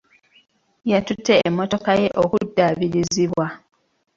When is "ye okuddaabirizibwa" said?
2.01-3.45